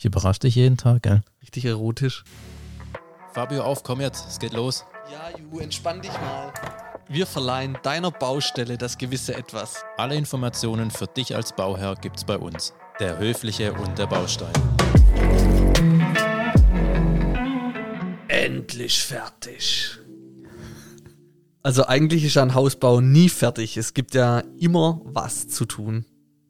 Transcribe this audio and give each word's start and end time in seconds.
Ich 0.00 0.06
überrasche 0.06 0.40
dich 0.40 0.54
jeden 0.54 0.78
Tag, 0.78 1.02
gell? 1.02 1.20
Richtig 1.42 1.66
erotisch. 1.66 2.24
Fabio, 3.34 3.64
auf, 3.64 3.82
komm 3.82 4.00
jetzt, 4.00 4.26
es 4.26 4.38
geht 4.38 4.54
los. 4.54 4.86
Ja, 5.12 5.38
Ju, 5.38 5.58
entspann 5.58 6.00
dich 6.00 6.10
mal. 6.12 6.54
Wir 7.06 7.26
verleihen 7.26 7.76
deiner 7.82 8.10
Baustelle 8.10 8.78
das 8.78 8.96
gewisse 8.96 9.34
Etwas. 9.34 9.84
Alle 9.98 10.14
Informationen 10.14 10.90
für 10.90 11.06
dich 11.06 11.36
als 11.36 11.54
Bauherr 11.54 11.96
gibt's 11.96 12.24
bei 12.24 12.38
uns. 12.38 12.72
Der 12.98 13.18
Höfliche 13.18 13.74
und 13.74 13.98
der 13.98 14.06
Baustein. 14.06 14.54
Endlich 18.28 19.02
fertig. 19.02 19.98
Also 21.62 21.84
eigentlich 21.84 22.24
ist 22.24 22.38
ein 22.38 22.54
Hausbau 22.54 23.02
nie 23.02 23.28
fertig. 23.28 23.76
Es 23.76 23.92
gibt 23.92 24.14
ja 24.14 24.44
immer 24.58 25.02
was 25.04 25.48
zu 25.48 25.66
tun. 25.66 26.06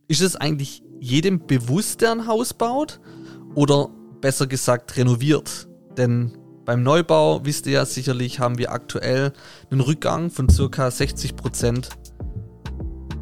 Ist 0.06 0.20
es 0.20 0.36
eigentlich 0.36 0.84
jedem 1.00 1.48
bewusst, 1.48 2.00
der 2.00 2.12
ein 2.12 2.28
Haus 2.28 2.54
baut? 2.54 3.00
Oder 3.54 3.88
besser 4.20 4.46
gesagt 4.46 4.96
renoviert? 4.96 5.68
Denn 5.96 6.32
beim 6.64 6.82
Neubau, 6.82 7.44
wisst 7.44 7.66
ihr 7.66 7.72
ja 7.72 7.84
sicherlich, 7.84 8.38
haben 8.38 8.58
wir 8.58 8.72
aktuell 8.72 9.32
einen 9.70 9.80
Rückgang 9.80 10.30
von 10.30 10.46
ca. 10.46 10.90
60 10.90 11.36
Prozent. 11.36 11.88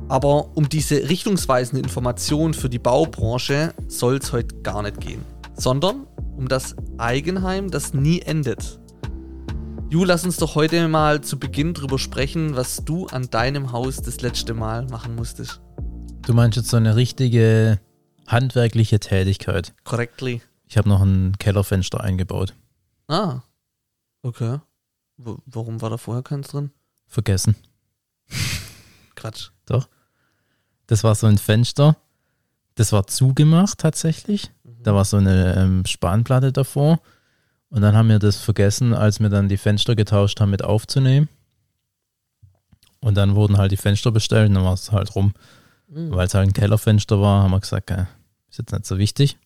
Aber 0.09 0.57
um 0.57 0.69
diese 0.69 1.09
richtungsweisende 1.09 1.83
Information 1.83 2.55
für 2.55 2.69
die 2.69 2.79
Baubranche 2.79 3.75
soll 3.89 4.17
es 4.17 4.33
heute 4.33 4.57
gar 4.63 4.83
nicht 4.83 5.01
gehen, 5.01 5.25
sondern 5.55 6.07
um 6.37 6.49
das 6.49 6.77
Eigenheim, 6.99 7.71
das 7.71 7.95
nie 7.95 8.21
endet. 8.21 8.81
Ju, 9.91 10.05
lass 10.05 10.25
uns 10.25 10.37
doch 10.37 10.55
heute 10.55 10.87
mal 10.89 11.23
zu 11.23 11.39
Beginn 11.39 11.73
drüber 11.73 11.99
sprechen, 11.99 12.57
was 12.57 12.85
du 12.85 13.07
an 13.07 13.29
deinem 13.31 13.73
Haus 13.73 14.03
das 14.03 14.21
letzte 14.21 14.53
Mal 14.53 14.87
machen 14.87 15.15
musstest. 15.15 15.63
Du 16.27 16.35
meinst 16.35 16.57
jetzt 16.57 16.69
so 16.69 16.77
eine 16.77 16.95
richtige 16.97 17.81
handwerkliche 18.29 19.01
Tätigkeit. 19.01 19.75
Correctly. 19.85 20.43
Ich 20.67 20.77
habe 20.77 20.89
noch 20.89 21.01
ein 21.01 21.37
Kellerfenster 21.39 22.01
eingebaut. 22.01 22.55
Ah. 23.09 23.41
Okay. 24.23 24.61
W 25.17 25.35
warum 25.47 25.81
war 25.81 25.91
da 25.91 25.97
vorher 25.97 26.23
keins 26.23 26.49
drin? 26.49 26.71
Vergessen. 27.07 27.57
Quatsch. 29.17 29.51
Doch. 29.67 29.89
Das 30.87 31.05
war 31.05 31.15
so 31.15 31.27
ein 31.27 31.39
Fenster. 31.39 31.97
Das 32.75 32.93
war 32.93 33.07
zugemacht 33.07 33.79
tatsächlich. 33.79 34.51
Mhm. 34.63 34.83
Da 34.83 34.95
war 34.95 35.05
so 35.05 35.17
eine 35.17 35.57
ähm, 35.57 35.85
Spanplatte 35.87 36.53
davor. 36.53 37.01
Und 37.71 37.83
dann 37.83 37.97
haben 37.97 38.09
wir 38.09 38.19
das 38.19 38.37
vergessen, 38.37 38.95
als 38.95 39.21
wir 39.21 39.29
dann 39.29 39.49
die 39.49 39.59
Fenster 39.59 39.95
getauscht 39.97 40.41
haben, 40.41 40.51
mit 40.51 40.65
aufzunehmen. 40.65 41.29
Und 43.01 43.17
dann 43.17 43.35
wurden 43.35 43.59
halt 43.59 43.73
die 43.73 43.77
Fenster 43.77 44.11
bestellt 44.11 44.49
und 44.49 44.55
dann 44.55 44.65
war 44.65 44.75
es 44.75 44.93
halt 44.93 45.15
rum. 45.15 45.35
Mhm. 45.89 46.13
Weil 46.13 46.27
es 46.27 46.35
halt 46.35 46.49
ein 46.49 46.53
Kellerfenster 46.53 47.21
war, 47.21 47.43
haben 47.43 47.51
wir 47.51 47.61
gesagt, 47.61 47.91
äh, 47.91 48.07
ist 48.51 48.59
jetzt 48.59 48.73
nicht 48.73 48.87
so 48.87 48.99
wichtig. 48.99 49.39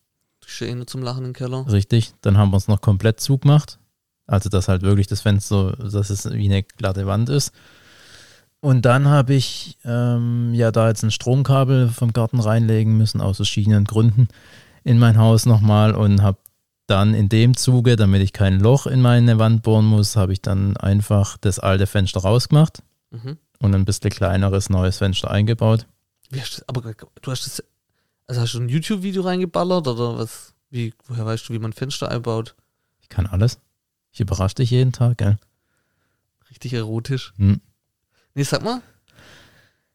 Schön 0.44 0.78
nur 0.78 0.86
zum 0.86 1.02
Lachen 1.02 1.24
im 1.24 1.32
Keller. 1.32 1.66
Richtig. 1.70 2.12
Dann 2.20 2.36
haben 2.36 2.50
wir 2.50 2.56
es 2.56 2.68
noch 2.68 2.80
komplett 2.80 3.20
zugemacht. 3.20 3.78
Also, 4.26 4.48
dass 4.48 4.68
halt 4.68 4.82
wirklich 4.82 5.06
das 5.06 5.20
Fenster, 5.20 5.72
dass 5.76 6.10
es 6.10 6.30
wie 6.32 6.46
eine 6.46 6.62
glatte 6.62 7.06
Wand 7.06 7.28
ist. 7.28 7.52
Und 8.60 8.82
dann 8.84 9.08
habe 9.08 9.34
ich 9.34 9.76
ähm, 9.84 10.54
ja 10.54 10.70
da 10.70 10.88
jetzt 10.88 11.02
ein 11.02 11.10
Stromkabel 11.10 11.88
vom 11.88 12.12
Garten 12.12 12.38
reinlegen 12.40 12.96
müssen, 12.96 13.20
aus 13.20 13.36
verschiedenen 13.36 13.84
Gründen, 13.84 14.28
in 14.84 14.98
mein 14.98 15.18
Haus 15.18 15.46
nochmal 15.46 15.94
und 15.94 16.22
habe 16.22 16.38
dann 16.86 17.14
in 17.14 17.28
dem 17.28 17.56
Zuge, 17.56 17.96
damit 17.96 18.22
ich 18.22 18.32
kein 18.32 18.60
Loch 18.60 18.86
in 18.86 19.00
meine 19.00 19.38
Wand 19.38 19.62
bohren 19.62 19.84
muss, 19.86 20.14
habe 20.16 20.32
ich 20.32 20.42
dann 20.42 20.76
einfach 20.76 21.36
das 21.38 21.58
alte 21.58 21.86
Fenster 21.86 22.20
rausgemacht 22.20 22.82
Mhm. 23.10 23.36
und 23.58 23.74
ein 23.74 23.84
bisschen 23.84 24.10
kleineres 24.10 24.70
neues 24.70 24.98
Fenster 24.98 25.30
eingebaut. 25.30 25.86
Wie 26.30 26.40
hast 26.40 26.58
du, 26.58 26.62
aber 26.68 26.80
du 27.20 27.30
hast 27.30 27.46
das. 27.46 27.62
Also 28.32 28.40
hast 28.40 28.54
du 28.54 28.60
ein 28.60 28.70
YouTube-Video 28.70 29.20
reingeballert 29.20 29.86
oder 29.88 30.16
was? 30.16 30.54
Wie, 30.70 30.94
woher 31.06 31.26
weißt 31.26 31.46
du, 31.50 31.52
wie 31.52 31.58
man 31.58 31.74
Fenster 31.74 32.10
einbaut? 32.10 32.54
Ich 33.02 33.10
kann 33.10 33.26
alles. 33.26 33.58
Ich 34.10 34.20
überrasche 34.20 34.54
dich 34.54 34.70
jeden 34.70 34.90
Tag, 34.90 35.18
gell? 35.18 35.36
Richtig 36.48 36.72
erotisch. 36.72 37.34
Hm. 37.36 37.60
Nee, 38.34 38.42
sag 38.44 38.62
mal. 38.64 38.80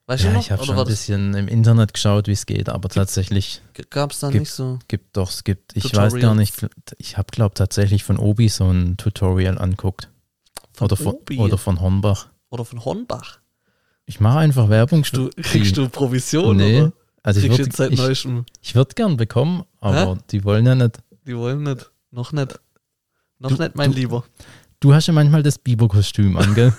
Weißt 0.05 0.23
du 0.23 0.27
Ja, 0.27 0.33
noch? 0.33 0.41
ich 0.41 0.51
habe 0.51 0.63
schon 0.63 0.77
ein 0.77 0.85
bisschen 0.85 1.33
im 1.33 1.47
Internet 1.47 1.95
geschaut, 1.95 2.27
wie 2.27 2.33
es 2.33 2.45
geht, 2.45 2.69
aber 2.69 2.89
tatsächlich 2.89 3.59
das, 3.73 3.89
gab's 3.89 4.19
da 4.19 4.29
gibt- 4.29 4.41
nicht 4.41 4.51
so? 4.53 4.77
gibt 4.87 5.17
doch, 5.17 5.31
es 5.31 5.43
gibt, 5.43 5.75
ich 5.75 5.85
weiß 5.85 6.13
gar 6.13 6.35
Tutorials. 6.35 6.37
nicht, 6.61 6.67
ich 6.99 7.17
habe 7.17 7.29
glaube 7.31 7.55
tatsächlich 7.55 8.03
von 8.03 8.19
Obi 8.19 8.49
so 8.49 8.69
ein 8.69 8.97
Tutorial 8.97 9.57
anguckt. 9.57 10.09
Von 10.73 10.85
oder, 10.85 10.95
von, 10.95 11.13
Obi? 11.15 11.39
oder 11.39 11.57
von 11.57 11.81
Hornbach. 11.81 12.27
Oder 12.51 12.65
von 12.65 12.85
Hornbach? 12.85 13.39
Ich 14.05 14.19
mache 14.19 14.37
einfach 14.37 14.69
Werbung. 14.69 15.01
Kriegst 15.01 15.17
du, 15.17 15.29
kriegst 15.41 15.75
du 15.75 15.89
Provision, 15.89 16.55
Nee, 16.57 16.81
oder? 16.81 16.93
Also 17.27 17.41
ich 17.41 17.49
würde 17.57 17.69
seit 17.75 17.91
ich, 17.91 17.99
neuestem. 17.99 18.45
ich 18.61 18.75
würd 18.75 18.95
gern 18.95 19.17
bekommen, 19.17 19.63
aber 19.79 20.15
Hä? 20.15 20.19
die 20.31 20.43
wollen 20.43 20.65
ja 20.65 20.75
nicht. 20.75 20.99
Die 21.25 21.37
wollen 21.37 21.63
nicht. 21.63 21.91
Noch 22.11 22.31
nicht. 22.31 22.59
Noch 23.39 23.51
Du- 23.51 23.61
nicht, 23.61 23.75
mein 23.75 23.91
du- 23.91 23.97
Lieber. 23.97 24.23
Du 24.79 24.93
hast 24.93 25.07
ja 25.07 25.13
manchmal 25.13 25.41
das 25.43 25.57
Biberkostüm 25.57 26.37
an, 26.37 26.53
gell? 26.53 26.71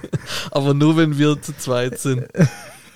Aber 0.50 0.74
nur, 0.74 0.96
wenn 0.96 1.16
wir 1.18 1.40
zu 1.40 1.56
zweit 1.56 1.98
sind. 2.00 2.26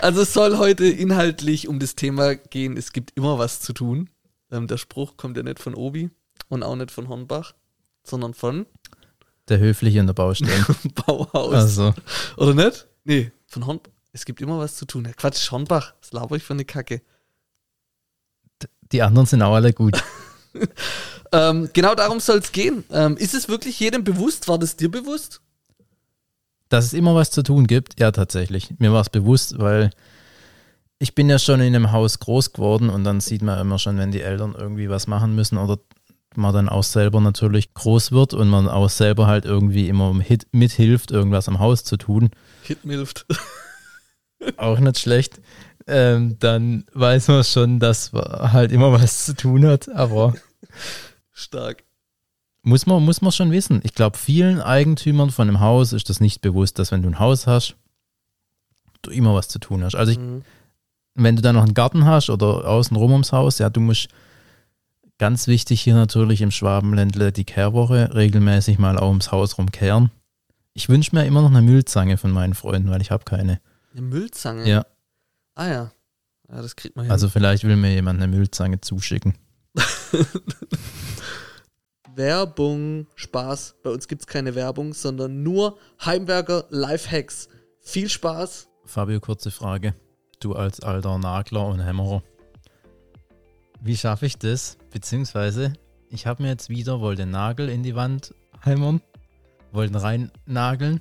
also 0.00 0.22
es 0.22 0.32
soll 0.32 0.58
heute 0.58 0.86
inhaltlich 0.86 1.68
um 1.68 1.78
das 1.78 1.94
Thema 1.94 2.34
gehen, 2.34 2.76
es 2.76 2.92
gibt 2.92 3.12
immer 3.16 3.38
was 3.38 3.60
zu 3.60 3.72
tun. 3.72 4.08
Ähm, 4.50 4.66
der 4.66 4.78
Spruch 4.78 5.16
kommt 5.16 5.36
ja 5.36 5.42
nicht 5.42 5.58
von 5.60 5.74
Obi 5.74 6.10
und 6.48 6.62
auch 6.62 6.76
nicht 6.76 6.90
von 6.90 7.08
Hornbach, 7.08 7.54
sondern 8.02 8.34
von 8.34 8.66
Der 9.48 9.58
Höfliche 9.58 10.00
in 10.00 10.06
der 10.06 10.14
Baustelle. 10.14 10.64
Bauhaus. 11.06 11.54
Also, 11.54 11.94
Oder 12.36 12.54
nicht? 12.54 12.86
Nee, 13.04 13.30
von 13.46 13.66
Hornbach. 13.66 13.90
Es 14.12 14.24
gibt 14.24 14.40
immer 14.40 14.58
was 14.58 14.76
zu 14.76 14.84
tun. 14.86 15.04
Ja, 15.04 15.12
Quatsch, 15.12 15.50
Hornbach. 15.50 15.94
Was 16.00 16.12
laber 16.12 16.36
ich 16.36 16.42
für 16.42 16.54
eine 16.54 16.64
Kacke? 16.64 17.02
die 18.92 19.02
anderen 19.02 19.26
sind 19.26 19.40
auch 19.42 19.54
alle 19.54 19.72
gut. 19.72 20.02
Ähm, 21.32 21.70
genau 21.72 21.94
darum 21.94 22.18
soll 22.18 22.38
es 22.38 22.50
gehen. 22.50 22.82
Ähm, 22.90 23.16
ist 23.16 23.34
es 23.34 23.48
wirklich 23.48 23.78
jedem 23.78 24.02
bewusst? 24.02 24.48
War 24.48 24.58
das 24.58 24.74
dir 24.74 24.90
bewusst? 24.90 25.40
Dass 26.68 26.86
es 26.86 26.92
immer 26.92 27.14
was 27.14 27.30
zu 27.30 27.44
tun 27.44 27.68
gibt, 27.68 28.00
ja 28.00 28.10
tatsächlich. 28.10 28.74
Mir 28.80 28.92
war 28.92 29.00
es 29.02 29.10
bewusst, 29.10 29.56
weil 29.60 29.90
ich 30.98 31.14
bin 31.14 31.30
ja 31.30 31.38
schon 31.38 31.60
in 31.60 31.72
einem 31.76 31.92
Haus 31.92 32.18
groß 32.18 32.52
geworden 32.52 32.90
und 32.90 33.04
dann 33.04 33.20
sieht 33.20 33.42
man 33.42 33.60
immer 33.60 33.78
schon, 33.78 33.96
wenn 33.96 34.10
die 34.10 34.22
Eltern 34.22 34.56
irgendwie 34.58 34.90
was 34.90 35.06
machen 35.06 35.36
müssen 35.36 35.56
oder 35.56 35.78
man 36.34 36.52
dann 36.52 36.68
auch 36.68 36.82
selber 36.82 37.20
natürlich 37.20 37.74
groß 37.74 38.10
wird 38.10 38.34
und 38.34 38.48
man 38.48 38.68
auch 38.68 38.90
selber 38.90 39.28
halt 39.28 39.44
irgendwie 39.44 39.88
immer 39.88 40.12
mit- 40.12 40.48
mithilft, 40.52 41.12
irgendwas 41.12 41.46
am 41.46 41.60
Haus 41.60 41.84
zu 41.84 41.96
tun. 41.96 42.30
Hitmilft. 42.62 43.24
Auch 44.56 44.78
nicht 44.78 44.98
schlecht. 44.98 45.40
Ähm, 45.86 46.36
dann 46.38 46.84
weiß 46.92 47.28
man 47.28 47.44
schon, 47.44 47.80
dass 47.80 48.12
man 48.12 48.52
halt 48.52 48.72
immer 48.72 48.92
was 48.92 49.24
zu 49.26 49.34
tun 49.34 49.66
hat, 49.66 49.88
aber 49.88 50.34
Stark. 51.32 51.84
muss 52.62 52.86
man, 52.86 53.02
muss 53.04 53.22
man 53.22 53.32
schon 53.32 53.50
wissen. 53.50 53.80
Ich 53.82 53.94
glaube, 53.94 54.16
vielen 54.18 54.60
Eigentümern 54.60 55.30
von 55.30 55.48
einem 55.48 55.60
Haus 55.60 55.92
ist 55.92 56.08
das 56.10 56.20
nicht 56.20 56.42
bewusst, 56.42 56.78
dass 56.78 56.92
wenn 56.92 57.02
du 57.02 57.08
ein 57.08 57.18
Haus 57.18 57.46
hast, 57.46 57.76
du 59.02 59.10
immer 59.10 59.34
was 59.34 59.48
zu 59.48 59.58
tun 59.58 59.82
hast. 59.82 59.94
Also 59.94 60.12
ich, 60.12 60.18
Mhm. 60.18 60.42
wenn 61.14 61.36
du 61.36 61.42
dann 61.42 61.54
noch 61.56 61.64
einen 61.64 61.74
Garten 61.74 62.04
hast 62.04 62.30
oder 62.30 62.68
außenrum 62.68 63.12
ums 63.12 63.32
Haus, 63.32 63.58
ja, 63.58 63.70
du 63.70 63.80
musst 63.80 64.08
ganz 65.18 65.46
wichtig 65.48 65.80
hier 65.80 65.94
natürlich 65.94 66.40
im 66.42 66.50
Schwabenländle 66.50 67.32
die 67.32 67.44
Kehrwoche 67.44 68.14
regelmäßig 68.14 68.78
mal 68.78 68.98
auch 68.98 69.08
ums 69.08 69.32
Haus 69.32 69.58
rumkehren. 69.58 70.10
Ich 70.72 70.88
wünsche 70.88 71.14
mir 71.16 71.24
immer 71.26 71.42
noch 71.42 71.50
eine 71.50 71.62
Müllzange 71.62 72.16
von 72.16 72.30
meinen 72.30 72.54
Freunden, 72.54 72.90
weil 72.90 73.02
ich 73.02 73.10
habe 73.10 73.24
keine. 73.24 73.60
Eine 73.92 74.02
Müllzange? 74.02 74.68
Ja, 74.68 74.84
Ah 75.54 75.68
ja. 75.68 75.92
Ja, 76.48 76.62
das 76.62 76.74
kriegt 76.74 76.96
man 76.96 77.04
hin. 77.04 77.12
also 77.12 77.28
vielleicht 77.28 77.64
will 77.64 77.76
mir 77.76 77.92
jemand 77.92 78.20
eine 78.22 78.34
Müllzange 78.34 78.80
zuschicken. 78.80 79.36
Werbung, 82.16 83.06
Spaß. 83.14 83.76
Bei 83.82 83.90
uns 83.90 84.08
gibt 84.08 84.22
es 84.22 84.26
keine 84.26 84.54
Werbung, 84.54 84.94
sondern 84.94 85.42
nur 85.42 85.78
Heimwerker 86.04 86.64
Lifehacks. 86.70 87.48
Viel 87.80 88.08
Spaß. 88.08 88.68
Fabio, 88.84 89.20
kurze 89.20 89.50
Frage. 89.50 89.94
Du 90.40 90.54
als 90.54 90.80
alter 90.80 91.18
Nagler 91.18 91.66
und 91.66 91.80
Hämmerer. 91.80 92.22
Wie 93.80 93.96
schaffe 93.96 94.26
ich 94.26 94.38
das? 94.38 94.76
Beziehungsweise, 94.90 95.74
ich 96.08 96.26
habe 96.26 96.42
mir 96.42 96.48
jetzt 96.48 96.68
wieder, 96.68 97.00
wollte 97.00 97.22
einen 97.22 97.30
Nagel 97.32 97.68
in 97.68 97.82
die 97.82 97.94
Wand 97.94 98.34
hämmern, 98.62 99.00
wollte 99.72 99.92
ihn 99.92 99.96
rein 99.96 100.32
nageln 100.46 101.00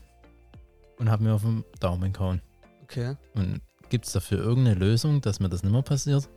und 0.98 1.10
habe 1.10 1.24
mir 1.24 1.34
auf 1.34 1.42
den 1.42 1.64
Daumen 1.80 2.14
gehauen. 2.14 2.42
Okay. 2.90 3.16
Und 3.36 3.62
gibt 3.90 4.06
es 4.06 4.14
dafür 4.14 4.40
irgendeine 4.40 4.80
Lösung, 4.80 5.22
dass 5.22 5.40
mir 5.40 5.50
das 5.50 5.62
nicht 5.62 5.72
mehr 5.72 5.84
passiert? 5.84 6.28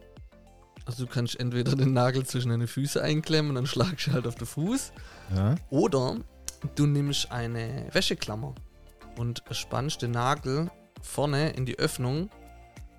Also 0.84 1.06
du 1.06 1.10
kannst 1.10 1.38
entweder 1.38 1.76
den 1.76 1.92
Nagel 1.92 2.26
zwischen 2.26 2.50
deine 2.50 2.66
Füße 2.66 3.02
einklemmen 3.02 3.50
und 3.50 3.54
dann 3.54 3.66
schlagst 3.66 4.08
du 4.08 4.12
halt 4.12 4.26
auf 4.26 4.34
den 4.34 4.46
Fuß. 4.46 4.92
Ja. 5.34 5.54
Oder 5.70 6.16
du 6.74 6.86
nimmst 6.86 7.30
eine 7.30 7.86
Wäscheklammer 7.92 8.54
und 9.16 9.42
spannst 9.52 10.02
den 10.02 10.10
Nagel 10.10 10.70
vorne 11.00 11.50
in 11.50 11.66
die 11.66 11.78
Öffnung 11.78 12.28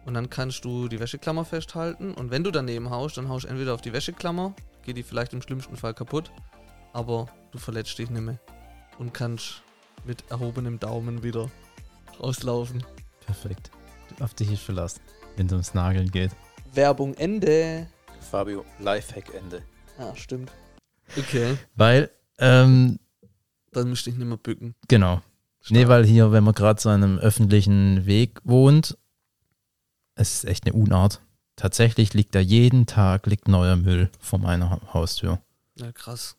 und 0.06 0.14
dann 0.14 0.30
kannst 0.30 0.66
du 0.66 0.88
die 0.88 1.00
Wäscheklammer 1.00 1.46
festhalten 1.46 2.14
und 2.14 2.32
wenn 2.32 2.44
du 2.44 2.52
daneben 2.52 2.90
haust, 2.90 3.18
dann 3.18 3.30
haust 3.30 3.46
du 3.46 3.50
entweder 3.50 3.74
auf 3.74 3.82
die 3.82 3.94
Wäscheklammer, 3.94 4.54
geht 4.84 4.98
die 4.98 5.04
vielleicht 5.04 5.34
im 5.34 5.42
schlimmsten 5.42 5.78
Fall 5.78 5.94
kaputt, 5.94 6.32
aber 6.94 7.28
du 7.52 7.58
verletzt 7.58 7.98
dich 8.00 8.10
nicht 8.10 8.22
mehr 8.22 8.40
und 8.98 9.14
kannst 9.14 9.62
mit 10.06 10.24
erhobenem 10.30 10.80
Daumen 10.80 11.24
wieder 11.24 11.50
rauslaufen. 12.20 12.84
Perfekt. 13.26 13.72
Auf 14.20 14.34
dich 14.34 14.52
ist 14.52 14.62
verlassen, 14.64 15.02
wenn 15.38 15.48
es 15.48 15.52
ums 15.52 15.74
Nageln 15.74 16.10
geht. 16.12 16.32
Werbung 16.74 17.14
Ende. 17.16 17.88
Fabio, 18.32 18.66
Lifehack-Ende. 18.80 19.62
Ah, 19.98 20.16
stimmt. 20.16 20.52
Okay, 21.18 21.58
Weil, 21.76 22.10
ähm, 22.40 23.00
dann 23.72 23.90
müsste 23.90 24.10
ich 24.10 24.16
nicht 24.18 24.28
mehr 24.28 24.38
bücken. 24.38 24.76
genau. 24.88 25.22
Nee, 25.70 25.88
weil 25.88 26.06
hier, 26.06 26.32
wenn 26.34 26.44
man 26.44 26.54
gerade 26.54 26.82
so 26.82 26.90
an 26.90 27.04
einem 27.04 27.18
öffentlichen 27.20 28.06
Weg 28.06 28.40
wohnt, 28.44 28.98
es 30.16 30.34
ist 30.36 30.46
echt 30.46 30.66
eine 30.66 30.74
Unart. 30.74 31.22
Tatsächlich 31.56 32.14
liegt 32.14 32.36
da 32.36 32.40
jeden 32.40 32.86
Tag 32.86 33.28
liegt 33.28 33.48
neuer 33.48 33.76
Müll 33.78 34.10
vor 34.20 34.40
meiner 34.40 34.70
Ha- 34.72 34.82
Haustür. 34.94 35.40
Ja, 35.76 35.92
krass. 35.94 36.36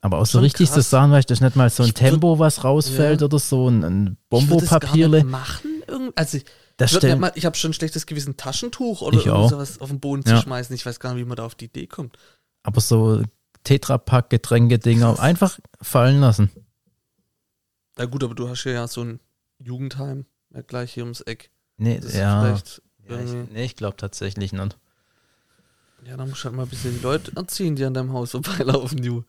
Aber 0.00 0.18
auch 0.20 0.26
so 0.26 0.38
richtig 0.38 0.68
krass. 0.68 0.76
das 0.76 0.90
sagen, 0.90 1.12
weil 1.12 1.22
das 1.24 1.40
nicht 1.42 1.54
mal 1.56 1.68
so 1.68 1.82
ein 1.82 1.88
Ich 1.90 1.94
Tempo, 1.94 2.38
was 2.38 2.64
rausfällt 2.64 3.20
Ja. 3.20 3.26
oder 3.26 3.38
so, 3.38 3.68
ein, 3.68 3.82
ein 3.84 4.16
Ich 4.30 4.48
würd 4.48 4.62
das 4.62 4.70
gar 4.70 4.80
Bombo-Papierle. 4.80 5.18
nicht 5.18 5.30
machen. 5.30 5.73
Irgend, 5.88 6.16
also 6.18 6.36
ich, 6.38 6.44
Das 6.76 6.92
ich, 6.92 7.16
mal, 7.16 7.32
ich 7.34 7.44
habe 7.46 7.56
schon 7.56 7.70
ein 7.70 7.74
schlechtes 7.74 8.06
Gewissen, 8.06 8.36
Taschentuch 8.36 9.02
oder 9.02 9.20
sowas 9.20 9.80
auf 9.80 9.88
den 9.90 10.00
Boden 10.00 10.22
Ja. 10.26 10.36
zu 10.36 10.42
schmeißen. 10.42 10.74
Ich 10.74 10.84
weiß 10.86 11.00
gar 11.00 11.14
nicht, 11.14 11.22
wie 11.24 11.28
man 11.28 11.36
da 11.36 11.44
auf 11.46 11.54
die 11.54 11.66
Idee 11.66 11.86
kommt. 11.86 12.16
Aber 12.62 12.80
so 12.80 13.22
Tetrapack, 13.64 14.30
Getränke-Dinger 14.30 15.18
einfach 15.20 15.58
fallen 15.80 16.20
lassen. 16.20 16.50
Na 17.96 18.06
gut, 18.06 18.24
aber 18.24 18.34
du 18.34 18.48
hast 18.48 18.64
ja 18.64 18.86
so 18.88 19.02
ein 19.02 19.20
Jugendheim 19.58 20.26
ja, 20.52 20.62
gleich 20.62 20.92
hier 20.94 21.04
ums 21.04 21.20
Eck. 21.20 21.50
Nee, 21.76 21.96
Das 21.96 22.06
ist 22.06 22.16
ja. 22.16 22.40
vielleicht 22.42 22.82
ja 23.08 23.20
ich, 23.20 23.30
irgendwie- 23.30 23.52
nee, 23.52 23.64
ich 23.64 23.76
glaube 23.76 23.96
tatsächlich 23.96 24.52
nicht. 24.52 24.74
Ja, 26.06 26.16
da 26.16 26.26
musst 26.26 26.42
du 26.42 26.44
halt 26.46 26.56
mal 26.56 26.64
ein 26.64 26.68
bisschen 26.68 26.94
die 26.94 27.02
Leute 27.02 27.32
erziehen, 27.34 27.76
die 27.76 27.84
an 27.84 27.94
deinem 27.94 28.12
Haus 28.12 28.32
vorbeilaufen, 28.32 29.00
du. 29.02 29.24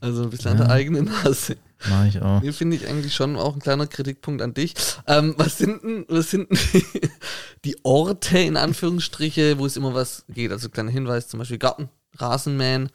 Also 0.00 0.22
ein 0.24 0.30
bisschen 0.30 0.52
an 0.52 0.58
Ja. 0.58 0.64
der 0.64 0.72
eigenen 0.74 1.04
Nase. 1.06 1.56
Mach 1.88 2.04
ich 2.06 2.20
auch. 2.20 2.40
Hier 2.42 2.52
finde 2.52 2.76
ich 2.76 2.86
eigentlich 2.86 3.14
schon 3.14 3.36
auch 3.36 3.54
ein 3.54 3.60
kleiner 3.60 3.86
Kritikpunkt 3.86 4.42
an 4.42 4.54
dich. 4.54 4.74
Ähm, 5.06 5.34
was 5.38 5.58
sind 5.58 5.82
denn, 5.82 6.04
was 6.08 6.30
sind 6.30 6.48
die, 6.50 6.84
die 7.64 7.76
Orte 7.84 8.38
in 8.38 8.56
Anführungsstriche, 8.56 9.58
wo 9.58 9.66
es 9.66 9.76
immer 9.76 9.94
was 9.94 10.24
geht? 10.28 10.52
Also 10.52 10.68
kleiner 10.68 10.90
Hinweis, 10.90 11.28
zum 11.28 11.38
Beispiel 11.38 11.58
Garten, 11.58 11.88
Rasenmähen. 12.16 12.90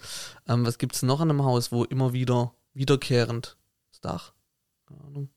Ähm, 0.47 0.65
was 0.65 0.77
gibt 0.77 0.95
es 0.95 1.01
noch 1.03 1.19
an 1.21 1.29
einem 1.29 1.43
Haus, 1.43 1.71
wo 1.71 1.83
immer 1.83 2.13
wieder 2.13 2.53
wiederkehrend 2.73 3.57
das 3.91 4.01
Dach? 4.01 4.33
Keine 4.87 5.01
Ahnung. 5.03 5.29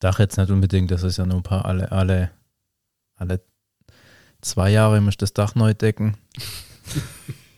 Dach 0.00 0.18
jetzt 0.18 0.36
nicht 0.36 0.50
unbedingt, 0.50 0.90
das 0.90 1.02
ist 1.02 1.16
ja 1.16 1.26
nur 1.26 1.36
ein 1.38 1.42
paar, 1.42 1.64
alle, 1.64 1.90
alle, 1.90 2.30
alle 3.16 3.40
zwei 4.42 4.70
Jahre 4.70 5.00
muss 5.00 5.16
das 5.16 5.32
Dach 5.32 5.54
neu 5.54 5.74
decken. 5.74 6.16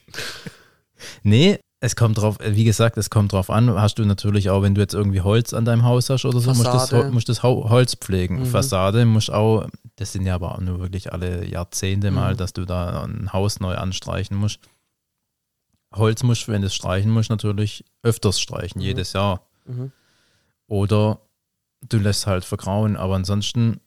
nee, 1.23 1.59
es 1.83 1.97
kommt 1.97 2.19
drauf, 2.19 2.37
wie 2.45 2.65
gesagt, 2.65 2.99
es 2.99 3.09
kommt 3.09 3.33
drauf 3.33 3.49
an. 3.49 3.71
Hast 3.81 3.99
du 3.99 4.05
natürlich 4.05 4.51
auch, 4.51 4.61
wenn 4.63 4.75
du 4.75 4.83
jetzt 4.83 4.93
irgendwie 4.93 5.23
Holz 5.23 5.55
an 5.55 5.65
deinem 5.65 5.85
Haus 5.85 6.11
hast 6.11 6.27
oder 6.27 6.39
so, 6.41 6.51
musst 6.51 6.93
du 6.93 7.03
musst 7.11 7.29
das 7.31 7.43
Holz 7.43 7.95
pflegen. 7.97 8.41
Mhm. 8.41 8.47
Fassade 8.47 9.07
musst 9.07 9.33
auch, 9.33 9.67
das 9.97 10.13
sind 10.13 10.27
ja 10.27 10.35
aber 10.35 10.55
auch 10.55 10.61
nur 10.61 10.79
wirklich 10.81 11.13
alle 11.13 11.47
Jahrzehnte 11.47 12.11
mal, 12.11 12.35
Mhm. 12.35 12.37
dass 12.37 12.53
du 12.53 12.67
da 12.67 13.03
ein 13.05 13.33
Haus 13.33 13.61
neu 13.61 13.75
anstreichen 13.77 14.37
musst. 14.37 14.61
Holz 15.95 16.23
musst, 16.23 16.47
du, 16.49 16.53
wenn 16.53 16.61
du 16.61 16.67
es 16.67 16.75
streichen 16.75 17.11
musst, 17.11 17.31
natürlich 17.31 17.85
öfters 18.03 18.39
streichen, 18.41 18.81
Mhm. 18.81 18.87
jedes 18.87 19.15
Jahr. 19.15 19.47
Mhm. 19.65 19.91
Oder 20.69 21.21
du 21.89 21.99
lässt 21.99 22.27
halt 22.27 22.45
vergrauen, 22.45 22.97
aber 22.97 23.15
ansonsten, 23.17 23.81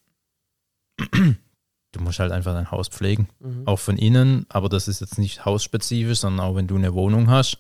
du 1.12 2.00
musst 2.02 2.20
halt 2.20 2.32
einfach 2.32 2.54
dein 2.54 2.72
Haus 2.72 2.88
pflegen. 2.88 3.30
Mhm. 3.40 3.68
Auch 3.68 3.80
von 3.80 3.98
innen, 3.98 4.46
aber 4.50 4.68
das 4.68 4.88
ist 4.88 5.00
jetzt 5.02 5.18
nicht 5.20 5.46
hausspezifisch, 5.46 6.20
sondern 6.20 6.46
auch 6.46 6.56
wenn 6.56 6.68
du 6.68 6.76
eine 6.76 6.94
Wohnung 6.94 7.30
hast, 7.30 7.60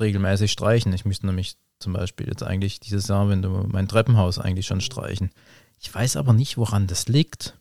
regelmäßig 0.00 0.52
streichen. 0.52 0.92
Ich 0.92 1.04
müsste 1.04 1.26
nämlich 1.26 1.56
zum 1.78 1.92
Beispiel 1.92 2.28
jetzt 2.28 2.42
eigentlich 2.42 2.80
dieses 2.80 3.08
Jahr, 3.08 3.28
wenn 3.28 3.42
du 3.42 3.66
mein 3.68 3.88
Treppenhaus 3.88 4.38
eigentlich 4.38 4.66
schon 4.66 4.80
streichen. 4.80 5.30
Ich 5.78 5.94
weiß 5.94 6.16
aber 6.16 6.32
nicht, 6.32 6.56
woran 6.56 6.86
das 6.86 7.08
liegt. 7.08 7.58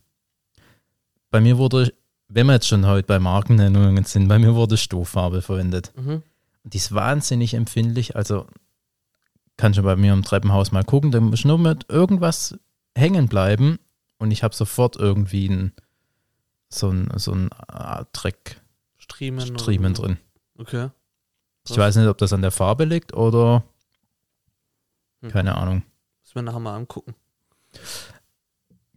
Bei 1.30 1.42
mir 1.42 1.58
wurde, 1.58 1.94
wenn 2.28 2.48
wir 2.48 2.54
jetzt 2.54 2.68
schon 2.68 2.86
heute 2.86 3.08
bei 3.08 3.20
Markennennungen 3.20 4.04
sind, 4.06 4.28
bei 4.28 4.40
mir 4.40 4.56
wurde 4.56 4.78
Stofffarbe 4.78 5.42
verwendet. 5.42 5.92
Mhm. 5.96 6.24
Die 6.64 6.78
ist 6.78 6.94
wahnsinnig 6.94 7.54
empfindlich. 7.54 8.16
Also 8.16 8.48
kannst 9.58 9.78
du 9.78 9.84
bei 9.84 9.96
mir 9.96 10.14
im 10.14 10.24
Treppenhaus 10.24 10.72
mal 10.72 10.84
gucken, 10.84 11.12
da 11.12 11.20
muss 11.20 11.46
nur 11.46 11.58
mit 11.58 11.90
irgendwas 11.90 12.58
hängen 12.96 13.28
bleiben 13.28 13.80
und 14.18 14.32
ich 14.32 14.44
habe 14.44 14.56
sofort 14.56 14.96
irgendwie 14.96 15.50
ein, 15.50 15.74
so 16.70 16.90
ein, 16.90 17.10
so 17.18 17.34
ein 17.34 17.50
ah, 17.68 18.06
Dreck, 18.14 18.62
Striemen. 18.98 19.58
Striemen 19.60 19.94
drin. 19.94 20.18
Okay. 20.58 20.90
Ich 21.70 21.78
weiß 21.78 21.96
nicht, 21.96 22.08
ob 22.08 22.18
das 22.18 22.34
an 22.34 22.42
der 22.42 22.52
Farbe 22.52 22.86
liegt 22.86 23.14
oder 23.14 23.64
Hm. 25.22 25.32
keine 25.32 25.56
Ahnung. 25.56 25.84
Müssen 26.22 26.36
wir 26.36 26.42
nachher 26.42 26.60
mal 26.60 26.76
angucken. 26.76 27.16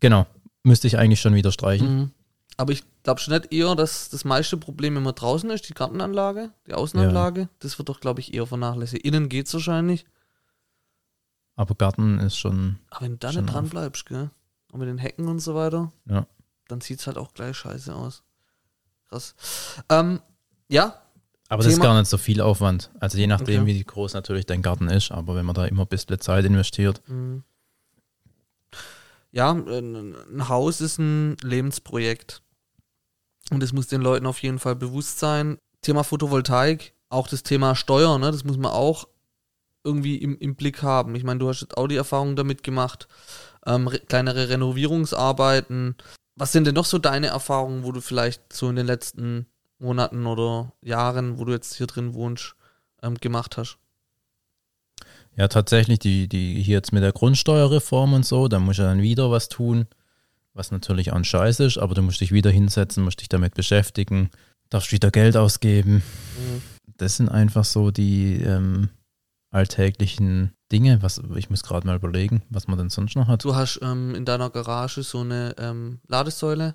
Genau, 0.01 0.27
müsste 0.63 0.87
ich 0.87 0.99
eigentlich 0.99 1.21
schon 1.21 1.35
wieder 1.35 1.53
streichen. 1.53 1.97
Mhm. 1.97 2.11
Aber 2.59 2.73
ich 2.73 2.85
glaube 3.03 3.21
schon 3.21 3.35
nicht 3.35 3.53
eher, 3.53 3.75
dass 3.75 4.09
das 4.09 4.25
meiste 4.25 4.57
Problem 4.57 4.97
immer 4.97 5.13
draußen 5.13 5.49
ist, 5.51 5.69
die 5.69 5.75
Gartenanlage, 5.75 6.53
die 6.67 6.75
Außenanlage. 6.75 7.49
Das 7.59 7.79
wird 7.79 7.89
doch, 7.89 8.01
glaube 8.01 8.21
ich, 8.21 8.35
eher 8.35 8.47
vernachlässigt. 8.47 9.05
Innen 9.05 9.29
geht's 9.29 9.53
wahrscheinlich. 9.53 10.07
Aber 11.55 11.75
Garten 11.75 12.19
ist 12.19 12.37
schon, 12.39 12.79
Aber 12.91 13.03
wenn 13.03 13.13
du 13.13 13.19
da 13.19 13.33
nicht 13.33 13.53
dran 13.53 13.65
auf. 13.67 13.71
bleibst, 13.71 14.07
gell? 14.07 14.31
Und 14.73 14.81
mit 14.81 14.89
den 14.89 14.99
Hecken 14.99 15.29
und 15.29 15.39
so 15.41 15.55
weiter, 15.55 15.93
ja. 16.07 16.27
dann 16.69 16.81
sieht's 16.81 17.07
halt 17.07 17.19
auch 17.19 17.33
gleich 17.35 17.57
scheiße 17.57 17.95
aus. 17.95 18.23
Krass. 19.09 19.35
Ähm, 19.89 20.21
ja, 20.69 21.01
Aber 21.49 21.63
das 21.63 21.73
ist 21.73 21.79
Thema- 21.79 21.85
gar 21.93 21.99
nicht 22.01 22.09
so 22.11 22.19
viel 22.19 22.41
Aufwand. 22.41 22.91
Also 23.01 23.19
je 23.19 23.27
nachdem, 23.27 23.63
Okay. 23.63 23.75
wie 23.75 23.85
groß 23.85 24.15
natürlich 24.15 24.47
dein 24.47 24.63
Garten 24.63 24.89
ist, 24.89 25.13
aber 25.13 25.35
wenn 25.37 25.47
man 25.47 25.55
da 25.55 25.65
immer 25.67 25.83
ein 25.83 25.89
bisschen 25.89 26.19
Zeit 26.21 26.45
investiert. 26.45 27.01
Mhm. 27.07 27.45
Ja, 29.33 29.51
ein 29.53 30.49
Haus 30.49 30.81
ist 30.81 30.99
ein 30.99 31.37
Lebensprojekt. 31.43 32.43
Und 33.51 33.63
es 33.63 33.73
muss 33.73 33.87
den 33.87 34.01
Leuten 34.01 34.27
auf 34.27 34.43
jeden 34.43 34.59
Fall 34.59 34.75
bewusst 34.77 35.19
sein. 35.19 35.59
Thema 35.83 36.03
Photovoltaik, 36.03 36.95
auch 37.11 37.29
das 37.29 37.43
Thema 37.43 37.77
Steuer, 37.77 38.19
ne, 38.19 38.33
das 38.33 38.45
muss 38.45 38.57
man 38.57 38.73
auch 38.73 39.07
irgendwie 39.85 40.17
im, 40.17 40.37
im 40.39 40.57
Blick 40.57 40.83
haben. 40.83 41.15
Ich 41.15 41.23
meine, 41.23 41.39
du 41.39 41.49
hast 41.49 41.61
jetzt 41.61 41.77
auch 41.77 41.87
die 41.87 41.95
Erfahrung 41.97 42.35
damit 42.35 42.65
gemacht. 42.65 43.07
Ähm, 43.67 43.87
re 43.87 44.01
kleinere 44.01 44.49
Renovierungsarbeiten. 44.49 45.95
Was 46.35 46.51
sind 46.53 46.67
denn 46.67 46.75
noch 46.75 46.85
so 46.87 46.99
deine 46.99 47.29
Erfahrungen, 47.29 47.85
wo 47.85 47.93
du 47.93 48.01
vielleicht 48.01 48.53
so 48.53 48.69
in 48.69 48.77
den 48.77 48.87
letzten 48.87 49.47
Monaten 49.79 50.27
oder 50.27 50.73
Jahren, 50.83 51.39
wo 51.39 51.45
du 51.45 51.53
jetzt 51.53 51.75
hier 51.75 51.87
drin 51.87 52.15
wohnst, 52.15 52.55
ähm, 53.03 53.17
gemacht 53.17 53.57
hast? 53.57 53.79
Ja, 55.37 55.49
tatsächlich, 55.49 55.99
die, 55.99 56.29
die 56.29 56.63
hier 56.63 56.77
jetzt 56.77 56.93
mit 56.93 57.03
der 57.03 57.13
Grundsteuerreform 57.13 58.15
und 58.15 58.25
so, 58.25 58.49
da 58.49 58.59
muss 58.59 58.79
ja 58.79 58.85
dann 58.85 59.03
wieder 59.03 59.31
was 59.31 59.49
tun, 59.49 59.87
was 60.55 60.71
natürlich 60.71 61.13
auch 61.13 61.17
ein 61.17 61.25
Scheiß 61.25 61.61
ist, 61.61 61.77
aber 61.77 61.95
du 61.95 62.03
musst 62.03 62.23
dich 62.23 62.33
wieder 62.33 62.51
hinsetzen, 62.51 63.05
musst 63.05 63.21
dich 63.21 63.29
damit 63.29 63.55
beschäftigen, 63.55 64.31
darfst 64.71 64.93
wieder 64.93 65.11
Geld 65.11 65.37
ausgeben. 65.37 65.97
Mhm. 65.97 66.63
Das 66.97 67.17
sind 67.17 67.29
einfach 67.29 67.67
so 67.67 67.91
die 67.91 68.41
ähm, 68.43 68.89
alltäglichen 69.51 70.53
Dinge, 70.73 71.03
was 71.03 71.21
ich 71.37 71.51
muss 71.51 71.63
gerade 71.63 71.87
mal 71.87 71.97
überlegen, 71.97 72.43
was 72.49 72.67
man 72.67 72.79
denn 72.79 72.91
sonst 72.91 73.15
noch 73.15 73.29
hat. 73.29 73.45
Du 73.45 73.55
hast 73.55 73.79
ähm, 73.83 74.15
in 74.15 74.25
deiner 74.25 74.49
Garage 74.51 75.03
so 75.03 75.21
eine 75.21 75.55
ähm, 75.59 76.01
Ladesäule. 76.09 76.75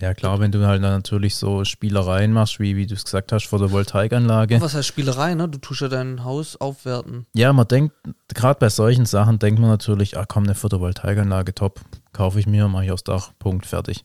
Ja 0.00 0.14
klar, 0.14 0.40
wenn 0.40 0.52
du 0.52 0.66
halt 0.66 0.82
dann 0.82 0.92
natürlich 0.92 1.36
so 1.36 1.64
Spielereien 1.64 2.32
machst, 2.32 2.60
wie, 2.60 2.76
wie 2.76 2.86
du 2.86 2.94
es 2.94 3.04
gesagt 3.04 3.32
hast, 3.32 3.46
Photovoltaikanlage. 3.46 4.60
Was 4.60 4.74
heißt 4.74 4.88
Spielerei, 4.88 5.34
ne? 5.34 5.48
Du 5.48 5.58
tust 5.58 5.80
ja 5.80 5.88
dein 5.88 6.24
Haus 6.24 6.60
aufwerten. 6.60 7.26
Ja, 7.34 7.52
man 7.52 7.68
denkt, 7.68 7.94
gerade 8.34 8.58
bei 8.58 8.68
solchen 8.68 9.06
Sachen 9.06 9.38
denkt 9.38 9.60
man 9.60 9.70
natürlich, 9.70 10.18
ah 10.18 10.24
komm, 10.26 10.44
eine 10.44 10.54
Photovoltaikanlage, 10.54 11.54
top, 11.54 11.80
kaufe 12.12 12.40
ich 12.40 12.46
mir, 12.46 12.68
mache 12.68 12.86
ich 12.86 12.90
aufs 12.92 13.04
Dach, 13.04 13.32
Punkt, 13.38 13.66
fertig. 13.66 14.04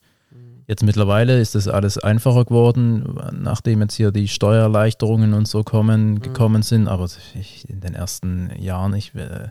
Jetzt 0.67 0.83
mittlerweile 0.83 1.39
ist 1.39 1.55
das 1.55 1.69
alles 1.69 1.97
einfacher 1.97 2.43
geworden, 2.43 3.17
nachdem 3.31 3.79
jetzt 3.81 3.93
hier 3.95 4.11
die 4.11 4.27
Steuererleichterungen 4.27 5.33
und 5.33 5.47
so 5.47 5.63
kommen, 5.63 6.19
gekommen 6.19 6.61
sind, 6.61 6.89
aber 6.89 7.07
ich, 7.35 7.69
in 7.69 7.79
den 7.79 7.93
ersten 7.93 8.51
Jahren, 8.59 8.93
ich, 8.93 9.15
äh, 9.15 9.47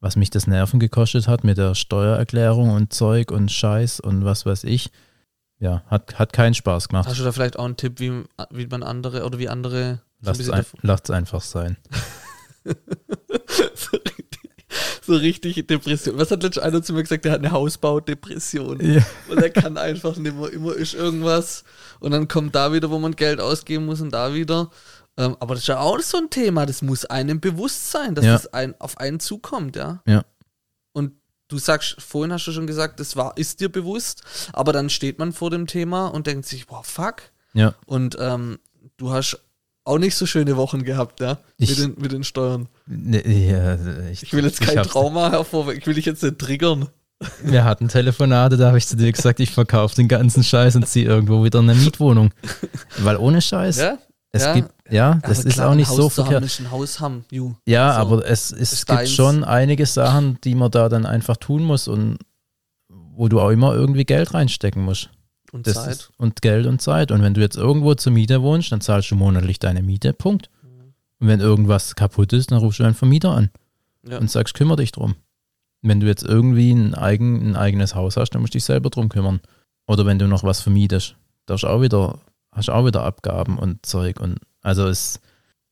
was 0.00 0.16
mich 0.16 0.28
das 0.28 0.46
Nerven 0.46 0.80
gekostet 0.80 1.28
hat 1.28 1.44
mit 1.44 1.56
der 1.56 1.74
Steuererklärung 1.74 2.68
und 2.70 2.92
Zeug 2.92 3.30
und 3.30 3.50
Scheiß 3.50 4.00
und 4.00 4.26
was 4.26 4.44
weiß 4.44 4.64
ich, 4.64 4.90
ja, 5.64 5.82
hat, 5.86 6.18
hat 6.18 6.34
keinen 6.34 6.52
Spaß 6.52 6.88
gemacht. 6.88 7.08
Hast 7.08 7.18
du 7.18 7.24
da 7.24 7.32
vielleicht 7.32 7.58
auch 7.58 7.64
einen 7.64 7.78
Tipp, 7.78 7.98
wie, 7.98 8.22
wie 8.50 8.66
man 8.66 8.82
andere 8.82 9.24
oder 9.24 9.38
wie 9.38 9.48
andere 9.48 10.02
Lasst 10.20 10.40
es 10.40 10.50
ein, 10.50 10.64
einfach 11.14 11.40
sein. 11.40 11.78
so, 12.64 13.96
richtig, 13.96 14.50
so 15.02 15.14
richtig 15.14 15.66
Depression. 15.66 16.18
Was 16.18 16.30
hat 16.30 16.42
letztens 16.42 16.64
einer 16.64 16.82
zu 16.82 16.92
mir 16.92 17.02
gesagt, 17.02 17.24
der 17.24 17.32
hat 17.32 17.40
eine 17.40 17.50
Hausbaudepression. 17.50 18.80
Ja. 18.80 19.02
Und 19.30 19.38
er 19.42 19.50
kann 19.50 19.78
einfach 19.78 20.16
nicht 20.16 20.36
mehr, 20.36 20.52
immer 20.52 20.74
ist 20.74 20.92
irgendwas. 20.92 21.64
Und 21.98 22.10
dann 22.10 22.28
kommt 22.28 22.54
da 22.54 22.72
wieder, 22.72 22.90
wo 22.90 22.98
man 22.98 23.16
Geld 23.16 23.40
ausgeben 23.40 23.86
muss 23.86 24.02
und 24.02 24.12
da 24.12 24.34
wieder. 24.34 24.70
Ähm, 25.16 25.36
aber 25.40 25.54
das 25.54 25.62
ist 25.62 25.68
ja 25.68 25.78
auch 25.78 26.00
so 26.00 26.18
ein 26.18 26.28
Thema, 26.28 26.66
das 26.66 26.82
muss 26.82 27.04
einem 27.06 27.40
bewusst 27.40 27.90
sein, 27.90 28.14
dass 28.14 28.24
Ja. 28.24 28.32
das 28.32 28.52
ein, 28.52 28.74
auf 28.80 28.98
einen 28.98 29.20
zukommt, 29.20 29.76
ja. 29.76 30.02
Ja. 30.06 30.24
Du 31.48 31.58
sagst, 31.58 31.96
vorhin 32.00 32.32
hast 32.32 32.46
du 32.46 32.52
schon 32.52 32.66
gesagt, 32.66 33.00
das 33.00 33.16
war, 33.16 33.36
ist 33.36 33.60
dir 33.60 33.68
bewusst, 33.70 34.22
aber 34.52 34.72
dann 34.72 34.88
steht 34.90 35.18
man 35.18 35.32
vor 35.32 35.50
dem 35.50 35.66
Thema 35.66 36.06
und 36.06 36.26
denkt 36.26 36.46
sich, 36.46 36.66
boah, 36.66 36.82
fuck. 36.82 37.16
Ja. 37.52 37.74
Und 37.86 38.16
ähm, 38.18 38.58
du 38.96 39.12
hast 39.12 39.38
auch 39.84 39.98
nicht 39.98 40.16
so 40.16 40.24
schöne 40.24 40.56
Wochen 40.56 40.82
gehabt, 40.84 41.20
ja, 41.20 41.36
Ich- 41.58 41.68
mit, 41.70 41.78
den, 41.78 42.02
mit 42.02 42.12
den 42.12 42.24
Steuern. 42.24 42.68
Ne, 42.86 43.26
ja, 43.28 43.74
ich, 44.10 44.22
Ich 44.22 44.32
will 44.32 44.44
jetzt 44.44 44.60
kein 44.62 44.82
Trauma 44.82 45.30
hervorwecken, 45.30 45.80
ich 45.80 45.86
will 45.86 45.94
dich 45.94 46.06
jetzt 46.06 46.22
nicht 46.22 46.38
triggern. 46.38 46.88
wir 47.42 47.64
hatten 47.64 47.88
Telefonate, 47.88 48.56
da 48.56 48.68
habe 48.68 48.78
ich 48.78 48.86
zu 48.86 48.96
dir 48.96 49.12
gesagt, 49.12 49.38
ich 49.40 49.50
verkaufe 49.52 49.94
den 49.94 50.08
ganzen 50.08 50.42
Scheiß 50.42 50.76
und 50.76 50.88
ziehe 50.88 51.06
irgendwo 51.06 51.44
wieder 51.44 51.58
eine 51.60 51.74
Mietwohnung. 51.74 52.32
Weil 52.98 53.16
ohne 53.18 53.42
Scheiß, 53.42 53.76
Ja? 53.76 53.98
Es 54.34 54.42
ja. 54.44 54.52
gibt, 54.54 54.70
ja, 54.90 55.14
das 55.22 55.40
Aber 55.40 55.48
ist 55.48 55.54
klar, 55.54 55.70
auch 55.70 55.74
nicht 55.74 55.88
so 55.88 56.02
haben, 56.04 56.10
verkehrt. 56.10 56.44
ist 56.44 56.60
ein 56.60 56.70
Haus 56.70 57.00
haben, 57.00 57.24
ju. 57.30 57.54
Ja, 57.66 57.94
So. 57.94 58.00
aber 58.00 58.26
es, 58.26 58.52
es 58.52 58.84
gibt 58.86 58.98
deins. 58.98 59.10
schon 59.12 59.44
einige 59.44 59.86
Sachen, 59.86 60.38
die 60.44 60.54
man 60.54 60.70
da 60.70 60.88
dann 60.88 61.06
einfach 61.06 61.36
tun 61.36 61.62
muss 61.62 61.88
und 61.88 62.18
wo 62.88 63.28
du 63.28 63.40
auch 63.40 63.50
immer 63.50 63.74
irgendwie 63.74 64.04
Geld 64.04 64.34
reinstecken 64.34 64.82
musst. 64.84 65.10
Und 65.52 65.66
Das 65.68 65.74
Zeit. 65.74 65.90
Ist, 65.92 66.10
und 66.16 66.42
Geld 66.42 66.66
und 66.66 66.82
Zeit. 66.82 67.12
Und 67.12 67.22
wenn 67.22 67.32
du 67.34 67.40
jetzt 67.40 67.56
irgendwo 67.56 67.94
zur 67.94 68.12
Miete 68.12 68.42
wohnst, 68.42 68.72
dann 68.72 68.80
zahlst 68.80 69.10
du 69.12 69.14
monatlich 69.14 69.60
deine 69.60 69.82
Miete, 69.82 70.12
Punkt. 70.12 70.50
Und 71.20 71.28
wenn 71.28 71.38
irgendwas 71.40 71.94
kaputt 71.94 72.32
ist, 72.32 72.50
dann 72.50 72.58
rufst 72.58 72.80
du 72.80 72.82
deinen 72.82 72.94
Vermieter 72.94 73.30
an 73.30 73.50
Ja. 74.06 74.18
und 74.18 74.28
sagst, 74.30 74.54
kümmere 74.54 74.78
dich 74.78 74.90
drum. 74.90 75.14
Wenn 75.80 76.00
du 76.00 76.06
jetzt 76.08 76.24
irgendwie 76.24 76.72
ein, 76.72 76.94
eigen, 76.94 77.50
ein 77.50 77.56
eigenes 77.56 77.94
Haus 77.94 78.16
hast, 78.16 78.30
dann 78.30 78.40
musst 78.42 78.54
du 78.54 78.56
dich 78.58 78.64
selber 78.64 78.90
drum 78.90 79.08
kümmern. 79.08 79.40
Oder 79.86 80.04
wenn 80.06 80.18
du 80.18 80.26
noch 80.26 80.42
was 80.42 80.60
vermietest, 80.60 81.14
da 81.46 81.54
hast 81.54 81.62
du 81.62 81.68
auch 81.68 81.82
wieder, 81.82 82.18
hast 82.54 82.68
du 82.68 82.72
auch 82.72 82.86
wieder 82.86 83.04
Abgaben 83.04 83.58
und 83.58 83.84
Zeug. 83.84 84.20
Und 84.20 84.38
also 84.62 84.86
es, 84.86 85.20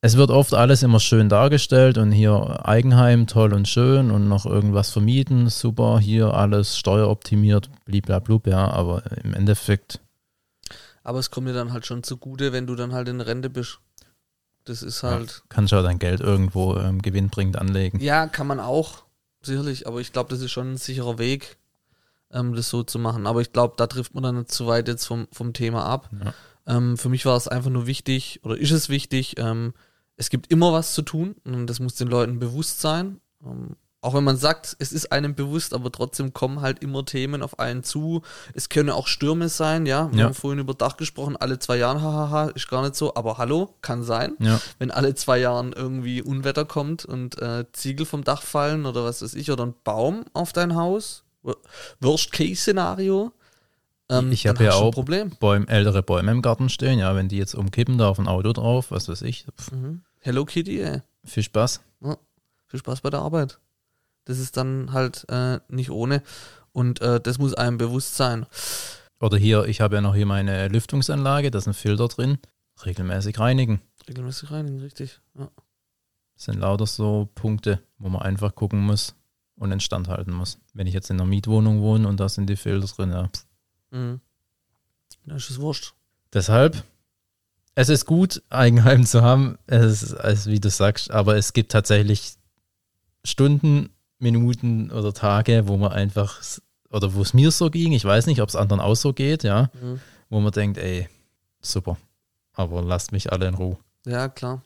es 0.01 0.17
wird 0.17 0.29
oft 0.29 0.53
alles 0.53 0.83
immer 0.83 0.99
schön 0.99 1.29
dargestellt 1.29 1.97
und 1.97 2.11
hier 2.11 2.67
Eigenheim 2.67 3.25
toll 3.25 3.53
und 3.53 3.67
schön 3.67 4.11
und 4.11 4.27
noch 4.27 4.45
irgendwas 4.45 4.91
vermieten, 4.91 5.49
super, 5.49 5.99
hier 5.99 6.33
alles 6.33 6.77
steueroptimiert, 6.77 7.69
bliblablub, 7.85 8.47
ja, 8.47 8.69
aber 8.69 9.03
im 9.23 9.33
Endeffekt, 9.33 10.01
Aber 11.03 11.19
es 11.19 11.31
kommt 11.31 11.47
dir 11.47 11.53
dann 11.53 11.73
halt 11.73 11.85
schon 11.85 12.03
zugute, 12.03 12.51
wenn 12.53 12.67
du 12.67 12.75
dann 12.75 12.93
halt 12.93 13.07
in 13.07 13.21
Rente 13.21 13.49
bist. 13.49 13.79
Das 14.65 14.81
ist 14.81 15.03
halt. 15.03 15.43
kannst 15.49 15.73
du 15.73 15.77
auch 15.77 15.83
dein 15.83 15.99
Geld 15.99 16.21
irgendwo 16.21 16.77
ähm, 16.77 17.01
gewinnbringend 17.01 17.57
anlegen. 17.57 17.99
Ja, 17.99 18.27
kann 18.27 18.47
man 18.47 18.59
auch, 18.61 19.03
sicherlich, 19.41 19.87
aber 19.87 19.99
ich 19.99 20.13
glaube, 20.13 20.29
das 20.29 20.41
ist 20.41 20.51
schon 20.51 20.73
ein 20.73 20.77
sicherer 20.77 21.17
Weg, 21.17 21.57
ähm, 22.31 22.55
das 22.55 22.69
so 22.69 22.83
zu 22.83 22.99
machen. 22.99 23.27
Aber 23.27 23.41
ich 23.41 23.51
glaube, 23.51 23.75
da 23.77 23.87
trifft 23.87 24.13
man 24.13 24.23
dann 24.23 24.37
nicht 24.37 24.51
zu 24.51 24.67
weit 24.67 24.87
jetzt 24.87 25.05
vom, 25.05 25.27
vom 25.31 25.53
Thema 25.53 25.85
ab. 25.85 26.09
Ja. 26.23 26.33
Ähm, 26.67 26.97
für 26.97 27.09
mich 27.09 27.25
war 27.25 27.35
es 27.37 27.47
einfach 27.47 27.69
nur 27.69 27.87
wichtig, 27.87 28.39
oder 28.43 28.57
ist 28.57 28.71
es 28.71 28.89
wichtig, 28.89 29.35
ähm, 29.37 29.73
es 30.15 30.29
gibt 30.29 30.51
immer 30.51 30.71
was 30.71 30.93
zu 30.93 31.01
tun 31.01 31.35
und 31.43 31.67
das 31.67 31.79
muss 31.79 31.95
den 31.95 32.07
Leuten 32.07 32.39
bewusst 32.39 32.79
sein. 32.81 33.19
Ähm, 33.45 33.75
auch 33.99 34.13
wenn 34.13 34.23
man 34.25 34.35
sagt, 34.35 34.75
es 34.79 34.91
ist 34.91 35.13
einem 35.13 35.33
bewusst, 35.33 35.73
aber 35.73 35.89
trotzdem 35.89 36.33
kommen 36.33 36.59
halt 36.59 36.83
immer 36.83 37.05
Themen 37.05 37.41
auf 37.41 37.57
einen 37.59 37.83
zu. 37.83 38.21
Es 38.53 38.67
können 38.67 38.89
auch 38.89 39.07
Stürme 39.07 39.47
sein, 39.47 39.85
ja. 39.85 40.11
Wir 40.11 40.19
Ja. 40.19 40.25
haben 40.25 40.33
vorhin 40.33 40.59
über 40.59 40.73
Dach 40.73 40.97
gesprochen, 40.97 41.37
alle 41.37 41.57
zwei 41.57 41.77
Jahre, 41.77 42.01
hahaha, 42.01 42.49
ist 42.49 42.67
gar 42.67 42.81
nicht 42.81 42.95
so, 42.95 43.15
aber 43.15 43.37
hallo, 43.37 43.73
kann 43.81 44.03
sein 44.03 44.35
Ja, 44.39 44.59
wenn 44.77 44.91
alle 44.91 45.15
zwei 45.15 45.37
Jahren 45.39 45.71
irgendwie 45.71 46.21
Unwetter 46.21 46.65
kommt 46.65 47.05
und 47.05 47.41
äh, 47.41 47.63
Ziegel 47.71 48.05
vom 48.05 48.25
Dach 48.25 48.41
fallen 48.41 48.85
oder 48.85 49.05
was 49.05 49.21
weiß 49.21 49.35
ich, 49.35 49.49
oder 49.51 49.65
ein 49.65 49.73
Baum 49.85 50.25
auf 50.33 50.51
dein 50.51 50.75
Haus. 50.75 51.23
Worst-Case-Szenario. 52.01 53.31
Ähm, 54.09 54.31
Ich 54.31 54.45
hab 54.47 54.57
dann 54.57 54.65
ja 54.67 54.73
auch- 54.73 54.91
Problem. 54.91 55.31
Bäume, 55.39 55.67
ältere 55.67 56.03
Bäume 56.03 56.31
im 56.31 56.41
Garten 56.41 56.69
stehen, 56.69 56.99
ja, 56.99 57.15
wenn 57.15 57.29
die 57.29 57.37
jetzt 57.37 57.55
umkippen, 57.55 57.97
da 57.97 58.09
auf 58.09 58.19
ein 58.19 58.27
Auto 58.27 58.51
drauf, 58.53 58.91
was 58.91 59.07
weiß 59.07 59.21
ich, 59.23 59.45
Mhm. 59.71 60.03
Hello 60.19 60.45
Kitty, 60.45 60.81
ey. 60.81 61.01
viel 61.25 61.43
Spaß. 61.43 61.81
Viel 62.67 62.79
Spaß 62.79 63.01
bei 63.01 63.09
der 63.09 63.19
Arbeit. 63.21 63.59
Das 64.25 64.39
ist 64.39 64.57
dann 64.57 64.93
halt 64.93 65.25
äh, 65.29 65.59
nicht 65.67 65.91
ohne. 65.91 66.23
Und 66.71 67.01
äh, 67.01 67.19
das 67.21 67.37
muss 67.37 67.53
einem 67.53 67.77
bewusst 67.77 68.15
sein. 68.15 68.45
Oder 69.19 69.37
hier, 69.37 69.65
ich 69.65 69.79
habe 69.79 69.95
ja 69.95 70.01
noch 70.01 70.15
hier 70.15 70.25
meine 70.25 70.67
Lüftungsanlage, 70.69 71.51
da 71.51 71.59
ist 71.59 71.67
ein 71.67 71.73
Filter 71.75 72.07
drin, 72.07 72.39
regelmäßig 72.83 73.37
reinigen. 73.39 73.79
Regelmäßig 74.09 74.49
reinigen, 74.51 74.79
richtig. 74.79 75.21
Ja. 75.37 75.49
Das 76.35 76.45
sind 76.45 76.59
lauter 76.59 76.87
so 76.87 77.29
Punkte, 77.35 77.79
wo 77.99 78.09
man 78.09 78.21
einfach 78.23 78.55
gucken 78.55 78.79
muss 78.81 79.13
und 79.55 79.71
instand 79.71 80.07
halten 80.07 80.31
muss. 80.33 80.57
Wenn 80.73 80.87
ich 80.87 80.93
jetzt 80.95 81.09
in 81.11 81.17
einer 81.17 81.29
Mietwohnung 81.29 81.81
wohne 81.81 82.07
und 82.07 82.19
da 82.19 82.27
sind 82.27 82.49
die 82.49 82.55
Filter 82.55 82.87
drin, 82.87 83.11
ja. 83.11 83.27
pf. 83.27 83.45
Mhm. 83.93 84.19
Dann 85.25 85.37
ist 85.37 85.49
es 85.49 85.59
wurscht. 85.59 85.93
Deshalb, 86.33 86.83
es 87.75 87.89
ist 87.89 88.05
gut, 88.05 88.41
Eigenheim 88.49 89.05
zu 89.05 89.21
haben, 89.21 89.57
es 89.67 90.03
ist, 90.03 90.13
also 90.15 90.49
wie 90.51 90.59
du 90.59 90.69
sagst, 90.69 91.11
aber 91.11 91.37
es 91.37 91.53
gibt 91.53 91.71
tatsächlich 91.71 92.33
Stunden, 93.23 93.89
Minuten 94.19 94.91
oder 94.91 95.13
Tage, 95.13 95.67
wo 95.67 95.77
man 95.77 95.91
einfach, 95.91 96.41
oder 96.89 97.13
wo 97.13 97.21
es 97.21 97.33
mir 97.33 97.51
so 97.51 97.69
ging, 97.69 97.91
ich 97.93 98.05
weiß 98.05 98.25
nicht, 98.27 98.41
ob 98.41 98.49
es 98.49 98.55
anderen 98.55 98.79
auch 98.81 98.95
so 98.95 99.13
geht, 99.13 99.43
ja, 99.43 99.69
Mhm. 99.81 99.99
wo 100.29 100.39
man 100.39 100.51
denkt, 100.51 100.77
ey, 100.77 101.07
super, 101.61 101.97
aber 102.53 102.81
lasst 102.81 103.11
mich 103.11 103.31
alle 103.31 103.47
in 103.47 103.53
Ruhe. 103.55 103.77
Ja, 104.05 104.27
klar. 104.29 104.61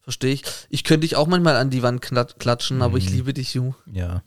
Verstehe 0.00 0.32
ich. 0.32 0.42
Ich 0.70 0.82
könnte 0.82 1.00
dich 1.02 1.14
auch 1.16 1.26
manchmal 1.28 1.56
an 1.56 1.70
die 1.70 1.82
Wand 1.82 2.00
klat- 2.02 2.38
klatschen, 2.40 2.80
aber 2.82 2.96
ich 2.98 3.08
Mhm. 3.10 3.16
liebe 3.16 3.34
dich, 3.34 3.54
Ju. 3.54 3.74
Ja, 3.92 4.22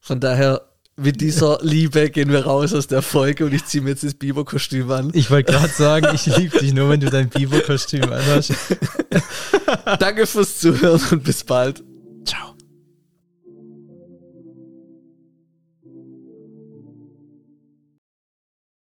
Von 0.00 0.18
daher, 0.18 0.62
mit 0.96 1.20
dieser 1.20 1.58
Liebe 1.62 2.10
gehen 2.10 2.30
wir 2.30 2.44
raus 2.44 2.74
aus 2.74 2.86
der 2.86 3.02
Folge 3.02 3.46
und 3.46 3.54
ich 3.54 3.64
ziehe 3.64 3.82
mir 3.82 3.90
jetzt 3.90 4.04
das 4.04 4.14
Biberkostüm 4.14 4.90
an. 4.90 5.10
ich 5.14 5.30
wollte 5.30 5.52
gerade 5.52 5.68
sagen, 5.68 6.08
ich 6.14 6.26
liebe 6.26 6.58
dich 6.58 6.74
nur, 6.74 6.90
wenn 6.90 7.00
du 7.00 7.10
dein 7.10 7.28
Biber-Kostüm 7.28 8.04
anhast. 8.04 8.52
Danke 9.98 10.26
fürs 10.26 10.58
Zuhören 10.58 11.00
und 11.10 11.24
bis 11.24 11.44
bald. 11.44 11.82